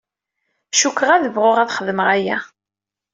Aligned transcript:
Cukkeɣ 0.79 1.09
ad 1.11 1.25
bɣuɣ 1.35 1.57
ad 1.59 1.73
xedmeɣ 1.77 2.07
aya. 2.15 2.37